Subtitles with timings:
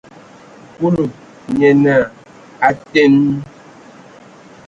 [0.75, 1.03] Kulu
[1.57, 2.03] nye naa:
[2.67, 3.15] A teen!